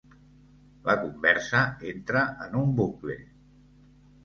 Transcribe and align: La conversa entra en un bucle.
La 0.87 0.95
conversa 1.01 1.61
entra 1.93 2.25
en 2.47 2.59
un 2.65 2.75
bucle. 2.83 3.21